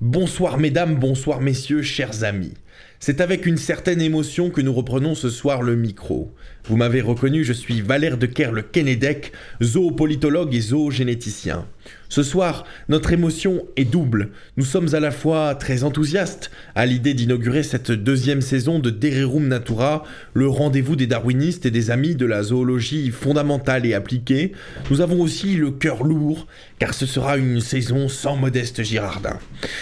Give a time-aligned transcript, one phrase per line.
[0.00, 2.54] Bonsoir mesdames, bonsoir messieurs, chers amis.
[3.00, 6.34] C'est avec une certaine émotion que nous reprenons ce soir le micro.
[6.64, 11.66] Vous m'avez reconnu, je suis Valère de Kerle Kenedek, zoopolitologue et zoogénéticien.
[12.10, 14.30] Ce soir, notre émotion est double.
[14.56, 19.46] Nous sommes à la fois très enthousiastes à l'idée d'inaugurer cette deuxième saison de Dererum
[19.46, 20.04] Natura,
[20.34, 24.52] le rendez-vous des darwinistes et des amis de la zoologie fondamentale et appliquée.
[24.90, 26.46] Nous avons aussi le cœur lourd,
[26.78, 29.38] car ce sera une saison sans modeste Girardin.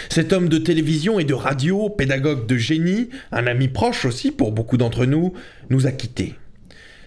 [0.09, 2.77] Cet homme de télévision et de radio, pédagogue de génie,
[3.31, 5.33] un ami proche aussi pour beaucoup d'entre nous,
[5.69, 6.35] nous a quittés.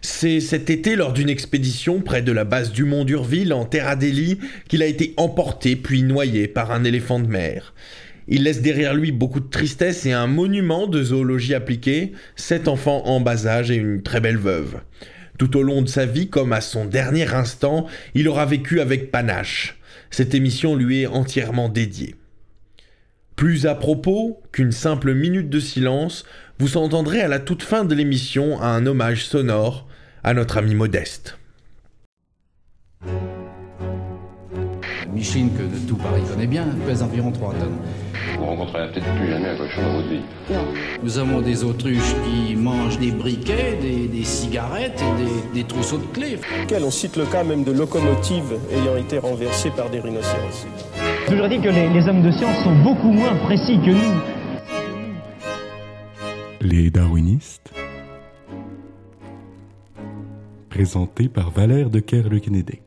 [0.03, 3.89] C'est cet été, lors d'une expédition près de la base du mont d'Urville, en Terre
[3.89, 7.75] Adélie, qu'il a été emporté puis noyé par un éléphant de mer.
[8.27, 13.03] Il laisse derrière lui beaucoup de tristesse et un monument de zoologie appliquée, sept enfants
[13.06, 14.81] en bas âge et une très belle veuve.
[15.37, 19.11] Tout au long de sa vie, comme à son dernier instant, il aura vécu avec
[19.11, 19.78] panache.
[20.11, 22.15] Cette émission lui est entièrement dédiée.
[23.41, 26.27] Plus à propos qu'une simple minute de silence,
[26.59, 29.89] vous entendrez à la toute fin de l'émission un hommage sonore
[30.23, 31.39] à notre ami Modeste.
[35.12, 37.78] Micheline, que tout Paris connaît bien, pèse environ 3 tonnes.
[38.39, 40.20] Vous rencontrerez peut-être plus jamais un cochon dans votre vie.
[41.02, 45.98] Nous avons des autruches qui mangent des briquets, des, des cigarettes et des, des trousseaux
[45.98, 46.39] de clés.
[46.84, 50.67] On cite le cas même de locomotives ayant été renversées par des rhinocéros.
[51.24, 54.20] J'ai toujours dit que les, les hommes de science sont beaucoup moins précis que nous.
[56.61, 57.72] Les darwinistes
[60.69, 62.80] Présenté par Valère de Kerle-Kenedek.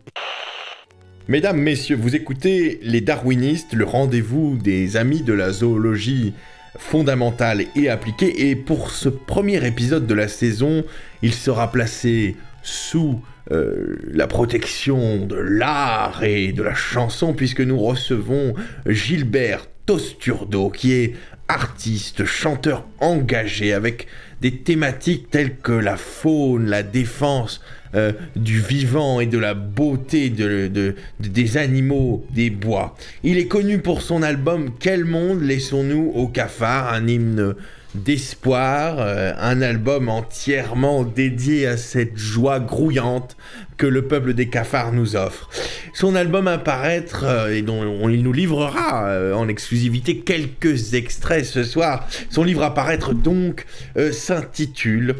[1.30, 6.34] Mesdames, messieurs, vous écoutez Les Darwinistes, le rendez-vous des amis de la zoologie
[6.78, 8.50] fondamentale et appliquée.
[8.50, 10.84] Et pour ce premier épisode de la saison,
[11.22, 13.22] il sera placé sous
[13.52, 18.54] euh, la protection de l'art et de la chanson, puisque nous recevons
[18.86, 21.16] Gilbert Tosturdo, qui est
[21.48, 24.08] artiste, chanteur engagé avec
[24.42, 27.62] des thématiques telles que la faune, la défense
[27.96, 32.96] euh, du vivant et de la beauté de, de- de- des animaux des bois.
[33.24, 37.54] Il est connu pour son album Quel monde laissons-nous au cafard, un hymne
[37.96, 43.38] d'espoir, euh, un album entièrement dédié à cette joie grouillante
[43.78, 45.50] que le peuple des cafards nous offre.
[45.94, 50.94] Son album à paraître, euh, et dont on, il nous livrera euh, en exclusivité quelques
[50.94, 53.66] extraits ce soir, son livre à paraître donc
[54.12, 55.16] s'intitule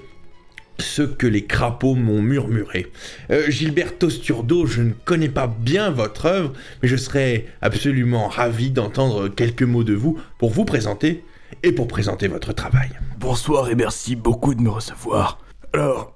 [0.80, 2.88] ce que les crapauds m'ont murmuré.
[3.32, 8.72] Euh, Gilbert Tosturdo, je ne connais pas bien votre œuvre, mais je serais absolument ravi
[8.72, 11.24] d'entendre quelques mots de vous pour vous présenter
[11.62, 12.90] et pour présenter votre travail.
[13.18, 15.40] Bonsoir et merci beaucoup de me recevoir.
[15.74, 16.14] Alors,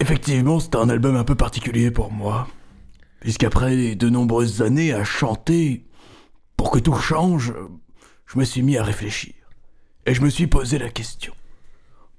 [0.00, 2.46] effectivement, c'est un album un peu particulier pour moi.
[3.20, 5.84] Puisqu'après de nombreuses années à chanter,
[6.56, 7.52] pour que tout change,
[8.26, 9.34] je me suis mis à réfléchir.
[10.06, 11.34] Et je me suis posé la question.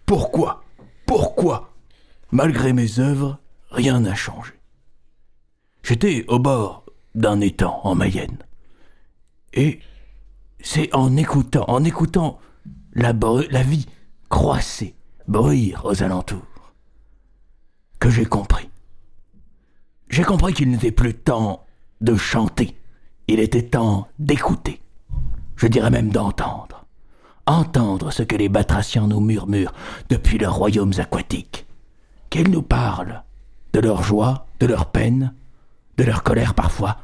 [0.06, 0.64] Pourquoi
[1.06, 1.74] Pourquoi
[2.32, 3.40] Malgré mes œuvres,
[3.72, 4.54] rien n'a changé?
[5.84, 8.38] J'étais au bord d'un étang en Mayenne.
[9.54, 9.80] Et
[10.62, 12.40] c'est en écoutant, en écoutant
[13.02, 13.88] la, vie
[14.30, 14.96] croisser,
[15.28, 16.74] bruire aux alentours,
[18.00, 18.70] que j'ai compris.
[20.10, 21.66] J'ai compris qu'il n'était plus temps
[22.02, 22.76] de chanter,
[23.28, 24.82] il était temps d'écouter,
[25.56, 26.86] je dirais même d'entendre.
[27.46, 29.74] Entendre ce que les batraciens nous murmurent
[30.10, 31.66] depuis leurs royaumes aquatiques.
[32.30, 33.24] Qu'ils nous parlent
[33.74, 35.34] de leur joie, de leur peine,
[35.98, 36.98] de leur colère parfois.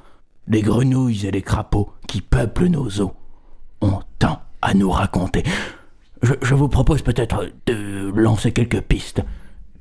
[0.47, 3.15] Les grenouilles et les crapauds qui peuplent nos eaux
[3.81, 5.43] ont tant à nous raconter.
[6.41, 9.21] Je, vous propose peut-être de lancer quelques pistes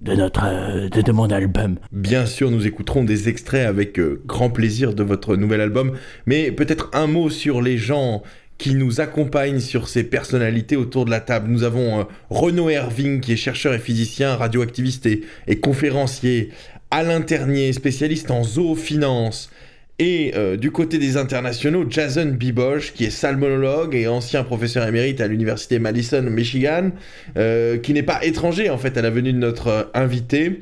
[0.03, 1.77] de notre euh, de, de mon album.
[1.91, 5.93] Bien sûr, nous écouterons des extraits avec euh, grand plaisir de votre nouvel album,
[6.27, 8.23] mais peut-être un mot sur les gens
[8.59, 11.51] qui nous accompagnent sur ces personnalités autour de la table.
[11.51, 16.51] Nous avons euh, Renaud Herving, qui est chercheur et physicien, radioactiviste et, et conférencier,
[16.91, 19.51] Alain Ternier, spécialiste en zoofinance,
[19.99, 25.21] et euh, du côté des internationaux, Jason Biboche, qui est salmonologue et ancien professeur émérite
[25.21, 26.91] à l'université Madison, Michigan,
[27.37, 30.61] euh, qui n'est pas étranger en fait à la venue de notre euh, invité.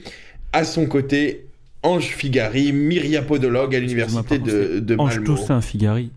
[0.52, 1.46] À son côté,
[1.82, 5.34] Ange Figari, myriapodologue à l'université de, de Ange Malmo.
[5.36, 6.10] Toussaint Figari.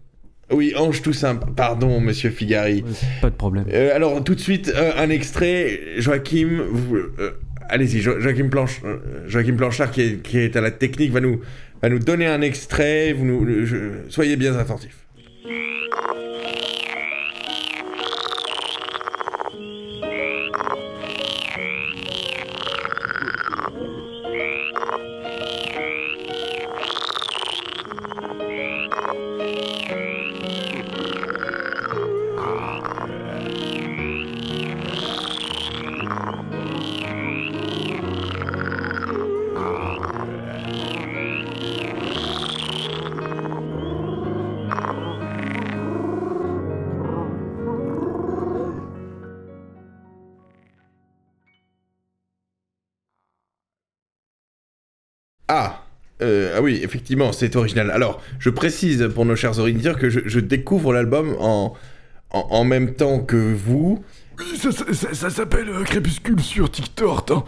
[0.51, 2.83] Oui, Ange Toussaint, pardon, monsieur Figari.
[2.83, 2.91] Ouais,
[3.21, 3.65] pas de problème.
[3.73, 5.79] Euh, alors, tout de suite, euh, un extrait.
[5.97, 7.31] Joachim, vous, euh,
[7.69, 8.81] allez-y, Jo- Joachim, Planch-
[9.27, 11.39] Joachim Planchard, qui est, qui est à la technique, va nous,
[11.81, 13.13] va nous donner un extrait.
[13.13, 14.97] Vous nous, je- soyez bien attentifs.
[56.55, 57.91] Ah oui, effectivement, c'est original.
[57.91, 61.73] Alors, je précise pour nos chers auditeurs que je, je découvre l'album en,
[62.31, 64.03] en, en même temps que vous.
[64.39, 67.31] Oui, ça, ça- ça- ça s'appelle euh, Crépuscule sur TikTok.
[67.31, 67.43] Hein.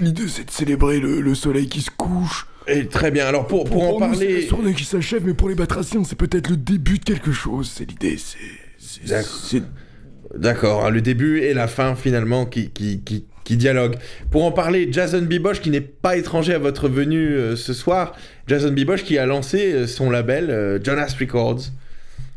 [0.00, 2.46] L'idée, c'est de célébrer le, le soleil qui se couche.
[2.66, 4.68] Et très bien, alors pour, pour en nous, c'est parler...
[4.70, 7.72] la qui s'achève, mais pour les batraciens, c'est peut-être le début de quelque chose.
[7.74, 8.38] C'est l'idée, c'est...
[8.78, 9.30] c'est- D'accord.
[9.44, 9.62] c'est-
[10.36, 13.96] D'accord, hein, le début et la fin finalement qui, qui, qui, qui dialoguent.
[14.30, 18.12] Pour en parler, Jason Bibosh, qui n'est pas étranger à votre venue euh, ce soir,
[18.46, 21.62] Jason Bibosh qui a lancé euh, son label euh, Jonas Records.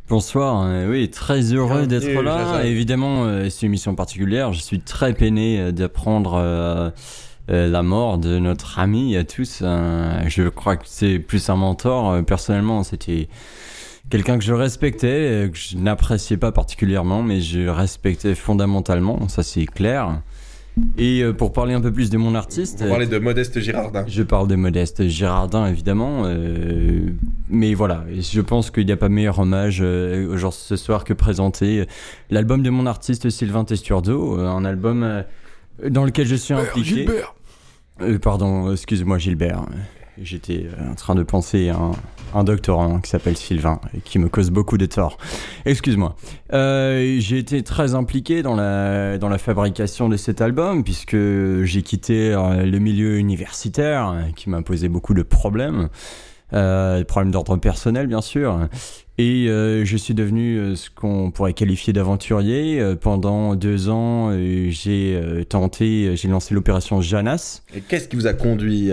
[0.09, 2.39] Bonsoir, euh, oui, très heureux d'être là.
[2.39, 2.63] Jason.
[2.63, 4.53] Évidemment, euh, c'est une mission particulière.
[4.53, 6.91] Je suis très peiné d'apprendre
[7.47, 9.59] la mort de notre ami à tous.
[9.61, 12.25] Euh, je crois que c'est plus un mentor.
[12.25, 13.27] Personnellement, c'était
[14.09, 19.67] quelqu'un que je respectais, que je n'appréciais pas particulièrement, mais je respectais fondamentalement, ça c'est
[19.67, 20.21] clair.
[20.97, 24.05] Et euh, pour parler un peu plus de mon artiste, On parlait de Modeste Girardin.
[24.07, 26.23] je parle de Modeste Girardin, évidemment.
[26.25, 27.09] euh,
[27.49, 31.13] mais voilà, je pense qu'il n'y a pas meilleur hommage euh, genre ce soir que
[31.13, 31.85] présenter
[32.31, 35.21] l'album de mon artiste Sylvain Testurdo, un album euh,
[35.89, 36.95] dans lequel je suis impliqué.
[36.95, 37.35] Gilbert
[38.01, 39.65] Euh, pardon, excuse-moi Gilbert.
[40.21, 41.77] J'étais en train de penser à
[42.35, 45.17] un, doctorant qui s'appelle Sylvain et qui me cause beaucoup de tort.
[45.65, 46.15] Excuse-moi.
[46.53, 51.17] Euh, j'ai été très impliqué dans la, dans la fabrication de cet album puisque
[51.63, 55.89] j'ai quitté euh, le milieu universitaire qui posé beaucoup de problèmes.
[56.53, 58.67] Euh, des problèmes d'ordre personnel bien sûr.
[59.19, 62.79] Et euh, je suis devenu euh, ce qu'on pourrait qualifier d'aventurier.
[62.79, 64.31] Euh, pendant deux ans,
[64.69, 65.19] j'ai
[65.49, 67.61] tenté, j'ai lancé l'opération Janas.
[67.75, 68.91] Et qu'est-ce qui vous a conduit.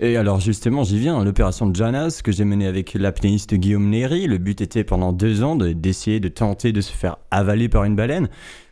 [0.00, 4.26] Et alors justement, j'y viens, l'opération Janas que j'ai menée avec l'apnéiste Guillaume Néry.
[4.26, 7.84] Le but était pendant deux ans de- d'essayer de, tenter de se faire avaler par
[7.84, 8.28] une baleine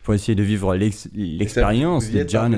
[0.08, 2.56] pour essayer de vivre l'ex- l'expérience de parvenu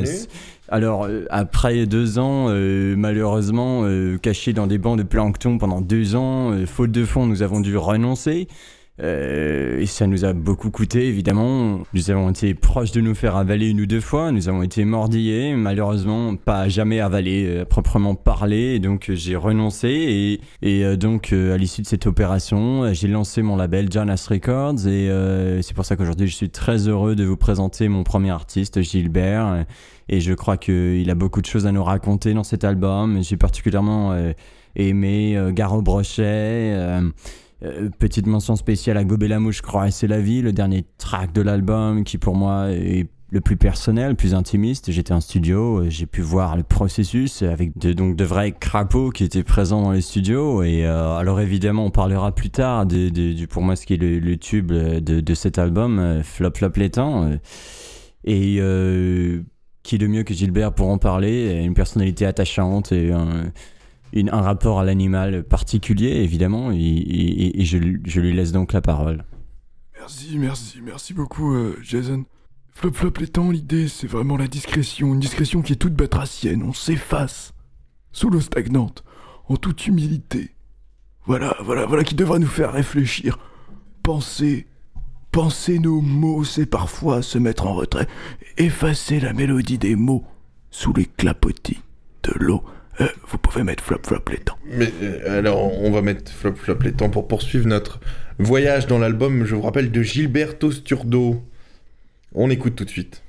[0.68, 5.80] Alors euh, après deux ans, euh, malheureusement, euh, cachés dans des bancs de plancton pendant
[5.80, 8.46] deux ans, euh, faute de fond, nous avons dû renoncer.
[9.02, 11.80] Euh, et ça nous a beaucoup coûté, évidemment.
[11.94, 14.30] Nous avons été proches de nous faire avaler une ou deux fois.
[14.32, 18.74] Nous avons été mordillés, malheureusement, pas jamais avalés euh, proprement parler.
[18.74, 20.40] Et donc, euh, j'ai renoncé.
[20.62, 24.86] Et, euh, donc, euh, à l'issue de cette opération, j'ai lancé mon label Janas Records.
[24.86, 25.08] Et
[25.62, 29.64] c'est pour ça qu'aujourd'hui, je suis très heureux de vous présenter mon premier artiste, Gilbert.
[30.08, 33.22] Et je crois qu'il a beaucoup de choses à nous raconter dans cet album.
[33.22, 34.14] J'ai particulièrement
[34.76, 36.76] aimé euh, Garo Brochet.
[37.62, 40.84] Euh, petite mention spéciale à Gobet la mouche, croire et c'est la vie, le dernier
[40.98, 44.90] track de l'album qui pour moi est le plus personnel, le plus intimiste.
[44.90, 49.10] J'étais en studio, euh, j'ai pu voir le processus avec de, donc de vrais crapauds
[49.10, 50.62] qui étaient présents dans les studios.
[50.62, 54.18] Et euh, alors évidemment, on parlera plus tard de, pour moi ce qui est le,
[54.18, 57.30] le tube de, de cet album, Flop Flop les temps.
[58.24, 58.60] et
[59.82, 63.50] qui de mieux que Gilbert pour en parler Une personnalité attachante et un,
[64.14, 66.70] un rapport à l'animal particulier, évidemment.
[66.72, 69.24] Et, je, lui laisse donc la parole.
[69.98, 72.24] Merci, merci, merci beaucoup, euh, Jason.
[72.72, 75.12] Flop flop les temps, l'idée, c'est vraiment la discrétion.
[75.12, 76.62] Une discrétion qui est toute batracienne.
[76.62, 77.52] On s'efface.
[78.12, 79.04] Sous l'eau stagnante.
[79.48, 80.54] En toute humilité.
[81.26, 83.38] Voilà, voilà, voilà qui devra nous faire réfléchir.
[84.02, 84.66] Penser.
[85.30, 88.08] Penser nos mots, c'est parfois se mettre en retrait.
[88.56, 90.24] Effacer la mélodie des mots
[90.70, 91.80] sous les clapotis
[92.24, 92.64] de l'eau.
[93.00, 94.58] Euh, vous pouvez mettre flop flop les temps.
[94.66, 98.00] Mais euh, alors, on va mettre flop flop les temps pour poursuivre notre
[98.38, 101.42] voyage dans l'album, je vous rappelle, de Gilberto Sturdo.
[102.34, 103.22] On écoute tout de suite.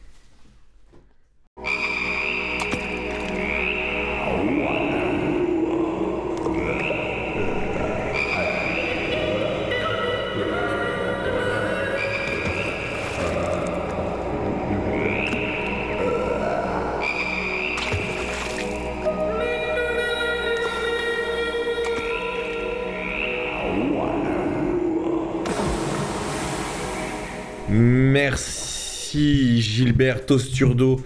[27.69, 31.01] Merci Gilberto Sturdo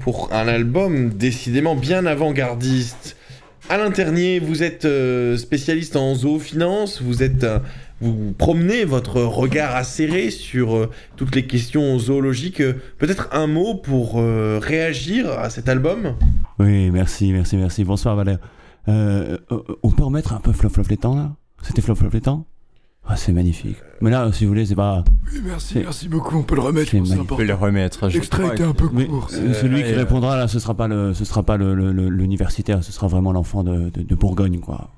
[0.00, 3.16] pour un album décidément bien avant-gardiste.
[3.68, 7.58] Alain Ternier, vous êtes euh, spécialiste en zoofinance, vous euh,
[8.00, 12.62] vous promenez votre regard acéré sur euh, toutes les questions zoologiques.
[12.98, 16.16] Peut-être un mot pour réagir à cet album?
[16.58, 17.84] Oui, merci, merci, merci.
[17.84, 18.38] Bonsoir Valère.
[18.88, 21.36] On peut remettre un peu flop flop les temps là?
[21.62, 22.46] C'était flop flop les temps?
[23.06, 23.76] Ah, c'est magnifique.
[24.00, 25.02] Mais là, si vous voulez, c'est pas.
[25.32, 26.36] Oui, merci, merci beaucoup.
[26.38, 26.94] On peut le remettre.
[26.94, 28.06] On peut le remettre.
[28.08, 29.30] L'extrait était un peu Mais court.
[29.30, 31.92] c- celui qui ouais, répondra là, ce sera pas le, ce sera pas le, le-
[31.92, 34.90] le- l'universitaire, ce sera vraiment l'enfant de, de- de Bourgogne, quoi.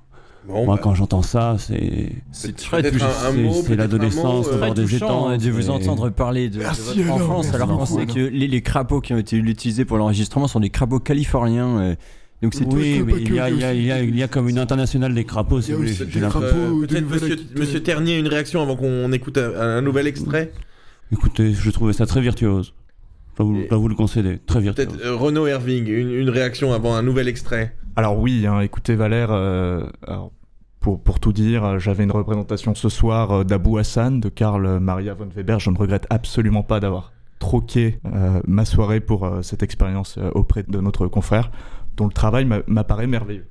[0.47, 2.11] Bon, Moi, bah, quand j'entends ça, c'est.
[2.33, 6.63] C'est très c'est- l'adolescence au euh, des étangs, euh, de vous entendre parler de, de
[6.65, 9.37] Merci, votre Alain, enfance, merci alors qu'on sait que les, les crapauds qui ont été
[9.37, 11.79] utilisés pour l'enregistrement sont des crapauds californiens.
[11.81, 11.95] euh,
[12.43, 13.93] donc c'est Oui, tout, mais pas il y, a, que il, y a, il, y
[13.93, 16.45] a, il y a comme une internationale des crapauds, si vous des crapauds.
[16.45, 20.53] Euh, Peut-être monsieur, monsieur Ternier, une réaction avant qu'on écoute un, un nouvel extrait
[21.13, 22.75] Écoutez, je trouvais ça très virtuose.
[23.33, 24.87] Je dois vous, vous le concéder, très virtuose.
[24.87, 28.95] Peut-être euh, Renaud Herving, une, une réaction avant un nouvel extrait Alors oui, hein, écoutez
[28.95, 30.33] Valère, euh, alors,
[30.81, 35.15] pour, pour tout dire, j'avais une représentation ce soir euh, d'Abou Hassan, de Karl Maria
[35.15, 35.61] von Weber.
[35.61, 40.31] Je ne regrette absolument pas d'avoir troqué euh, ma soirée pour euh, cette expérience euh,
[40.35, 41.51] auprès de notre confrère,
[41.97, 43.47] dont le travail m'a- m'apparaît merveilleux.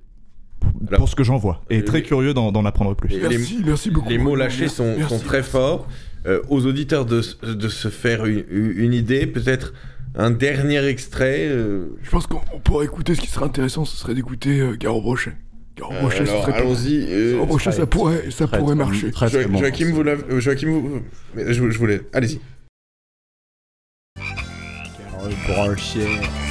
[0.59, 1.61] Pour, Alors, pour ce que j'en vois.
[1.69, 3.09] Et très curieux d'en apprendre plus.
[3.09, 4.09] les- Merci, merci beaucoup.
[4.09, 5.17] Les mots lâchés Merci, sont, merci.
[5.17, 5.87] sont très forts.
[6.27, 9.73] Euh, aux auditeurs de, se faire une, une idée, peut-être
[10.13, 11.47] un dernier extrait.
[11.49, 14.75] euh, Je pense qu'on on pourrait écouter ce qui serait intéressant, ce serait d'écouter euh,
[14.77, 15.31] Garo Brochet.
[15.75, 17.05] Garo euh, Brochet, ce alors allons-y.
[17.09, 19.09] euh, Garo Brochet, ça pourrait, ça Très, pourrait très- marcher.
[19.11, 19.57] Très, Jo- bon.
[19.57, 21.01] Joachim, vous l'avez- euh, Joachim, vous-
[21.35, 22.01] je, je voulais.
[22.13, 22.39] Allez-y.
[25.47, 26.50] Brochet.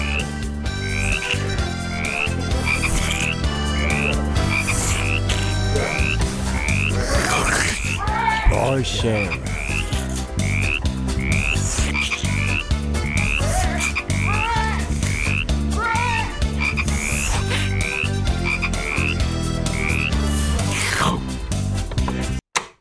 [8.50, 9.28] Brochet.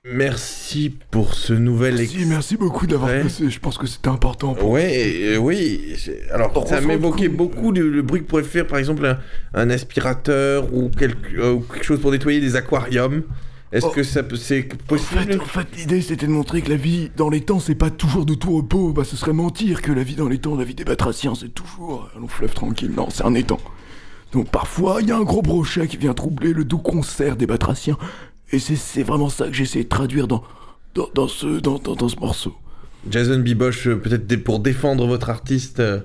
[0.06, 3.22] Merci pour ce nouvel Merci, merci beaucoup d'avoir Ouais.
[3.24, 3.50] passé.
[3.50, 4.54] Je pense que c'était important.
[4.54, 4.72] Pour...
[4.72, 5.94] Ouais, euh, oui.
[5.98, 7.36] c'est- Alors, On ça ressent m'évoquait le coup.
[7.38, 9.20] beaucoup le, le bruit que pourrait faire, par exemple, un,
[9.54, 13.24] un aspirateur ou quelque, euh, ou quelque chose pour nettoyer des aquariums.
[13.72, 13.92] Est-ce Oh.
[13.92, 16.76] que ça peut- c'est En possible fait, en fait, l'idée c'était de montrer que la
[16.76, 18.94] vie dans les temps c'est pas toujours de tout repos.
[18.94, 21.54] Bah, ce serait mentir que la vie dans les temps, la vie des batraciens, c'est
[21.54, 22.92] toujours un long fleuve tranquille.
[22.96, 23.60] Non, c'est un étang.
[24.32, 27.46] Donc parfois, il y a un gros brochet qui vient troubler le doux concert des
[27.48, 27.98] batraciens.
[28.52, 30.44] Et c'est- vraiment ça que j'essaie de traduire dans,
[30.96, 32.56] dans, dans ce, dans, dans, dans ce morceau.
[33.10, 36.00] Jason Biboche, euh, peut-être pour défendre votre artiste euh,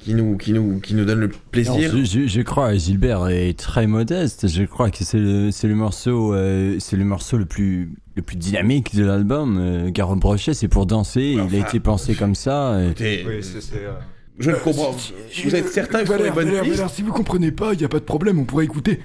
[0.00, 1.90] qui, nous, qui, nous, qui nous donne le plaisir.
[1.92, 4.48] je, je- je crois Gilbert est très modeste.
[4.48, 8.22] Je crois que c'est le, c'est le morceau, euh, c'est le morceau le plus, le
[8.22, 9.58] plus dynamique de l'album.
[9.58, 11.36] Euh, Garo Brochet, c'est pour danser.
[11.48, 12.80] Il a été pensé comme ça.
[12.80, 13.92] et- Écoutez, Oui, c'est- c'est, euh,
[14.38, 14.94] je ne comprends.
[15.30, 17.88] Si- Vous êtes certain que Valère, pistes Valère, si vous comprenez pas, il y a
[17.88, 19.00] pas de problème, on pourrait écouter.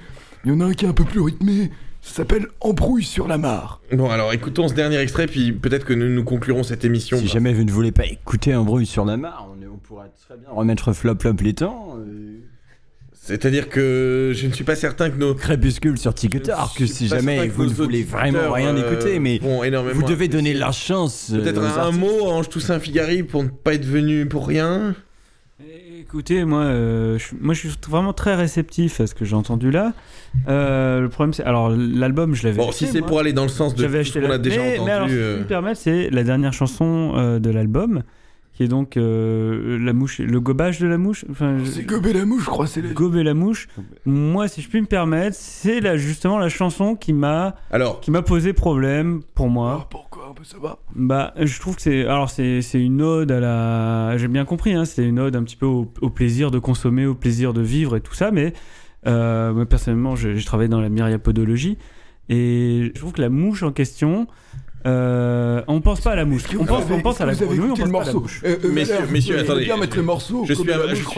[0.46, 1.72] Il y en a un qui est un peu plus rythmé.
[2.02, 3.82] Ça s'appelle Embrouille sur la mare.
[3.92, 7.18] Bon, alors écoutons ce dernier extrait, puis peut-être que nous, nous conclurons cette émission.
[7.18, 9.48] Si jamais vous ne voulez pas écouter bruit sur la mare,
[9.88, 11.96] pourra très bien remettre Flop Flop les temps.
[12.00, 12.40] euh,
[13.14, 15.34] C'est-à-dire que je ne suis pas certain que nos.
[15.34, 20.04] Crépuscule sur TikTok, que si jamais vous ne voulez vraiment rien euh, écouter, mais vous
[20.04, 21.32] devez donner la chance.
[21.34, 24.96] euh, Peut-être un, mot, Ange Toussaint Figari, pour ne pas être venu pour rien.
[26.00, 29.72] Écoutez, moi, euh, je, moi, je suis vraiment très réceptif à ce que j'ai entendu
[29.72, 29.94] là.
[30.48, 32.58] Euh, le problème, c'est alors l'album, je l'avais.
[32.58, 34.38] Bon, acheté, si c'est pour aller dans le sens de ce acheté qu'on a la-
[34.38, 34.86] déjà mais, entendu.
[34.86, 38.04] mais alors, si je me permettre, c'est la dernière chanson euh, de l'album,
[38.56, 41.26] qui est donc euh, la mouche, le gobage de la mouche.
[41.30, 42.94] Enfin, je- C'est Gobé la mouche, je crois, c'est la...
[42.94, 43.68] gober la mouche.
[44.06, 48.12] Moi, si je puis me permettre, c'est là justement la chanson qui m'a Alors, qui
[48.12, 49.80] m'a posé problème pour moi.
[49.84, 52.06] Ah, pourquoi un peu ça va Bah, je trouve que c'est.
[52.06, 54.18] Alors, c'est c'est une ode à la.
[54.18, 57.06] J'ai bien compris, hein, c'est une ode un petit peu au, au plaisir de consommer,
[57.06, 58.54] au plaisir de vivre et tout ça, mais
[59.06, 61.78] euh, moi, personnellement, j'ai j'ai travaillé dans la myriapodologie
[62.30, 64.28] et je trouve que la mouche en question.
[64.86, 66.44] Euh, on pense pas à la mouche.
[66.60, 68.12] On pense, avez- on pense à la grenouille, on écouté pense le pas à la
[68.14, 68.42] morceau mouche.
[68.46, 70.46] Euh, euh, Messieurs- messieurs, attendez, bien mettre le morceau.
[70.48, 70.64] je suis,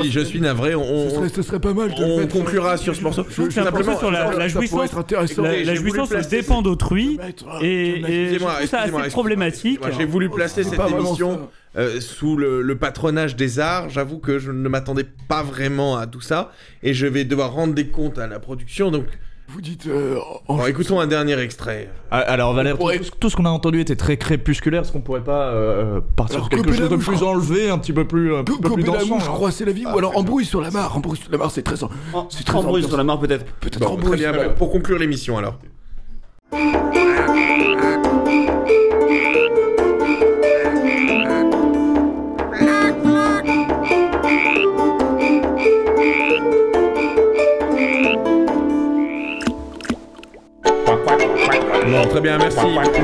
[0.10, 0.74] je suis, suis navré.
[0.76, 2.34] On, Ce serait, ce serait pas mal de le on mettre.
[2.34, 3.26] conclura sur ce morceau.
[3.30, 4.86] Je trouve que c'est un morceau sur la, ça- la ça pourrait jouissance.
[4.86, 5.42] être intéressant.
[5.42, 7.18] La, Écoutez, la j'ai voulu jouissance placer- dépend d'autrui.
[7.18, 9.80] mettre, Et, et je Excusez-moi, trouve ça excusez-moi, assez problématique.
[9.98, 13.90] J'ai voulu placer C'est cette pas vraiment émission euh, sous le, le patronage des arts.
[13.90, 16.52] J'avoue que je ne m'attendais pas vraiment à tout ça.
[16.84, 18.92] Et je vais devoir rendre des comptes à la production.
[18.92, 19.06] Donc,
[19.50, 19.88] Vous dites.
[19.88, 20.18] euh,
[20.50, 21.90] en- bon, écoutons un dernier extrait.
[22.12, 24.82] Ah, Alors Valère, pourrait- tout, tout ce qu'on a entendu était très crépusculaire.
[24.82, 27.78] Est-ce qu'on pourrait pas euh, partir Alors, sur quelque chose la de plus enlevé, un
[27.78, 29.34] petit peu plus, un peu plus Gobé la dansant mouche, je hein.
[29.34, 29.86] crois, c'est la vie.
[29.86, 30.96] Ou alors Embrouille sur la mare.
[30.98, 31.76] Embrouille sur la mare, c'est très.
[32.30, 33.46] C'est très Embrouille sur la mare, peut-être.
[33.62, 34.32] Peut-être Bon, très Embrouille bien.
[34.34, 34.56] sur la mare.
[34.56, 35.56] Pour conclure l'émission, alors.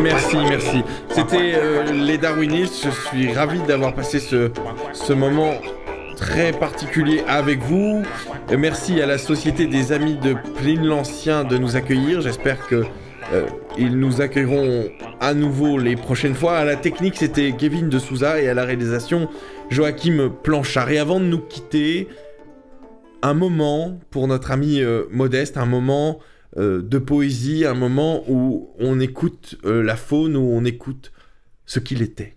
[0.02, 0.84] Merci, merci.
[1.10, 2.86] C'était euh, les Darwinistes.
[2.86, 4.50] Je suis ravi d'avoir passé ce,
[4.94, 5.54] ce moment
[6.16, 8.02] très particulier avec vous.
[8.52, 12.22] Euh, merci à la Société des Amis de Pline l'Ancien de nous accueillir.
[12.22, 12.84] J'espère que
[13.32, 13.46] euh,
[13.78, 16.58] ils nous accueilleront à nouveau les prochaines fois.
[16.58, 19.30] À la technique, c'était Kevin de Souza et à la réalisation,
[19.70, 20.90] Joachim Planchard.
[20.90, 22.08] Et avant de nous quitter,
[23.22, 26.20] un moment pour notre ami euh, Modeste, un moment
[26.56, 31.12] euh, de poésie, un moment où on écoute euh, la faune, où on écoute
[31.66, 32.36] ce qu'il était.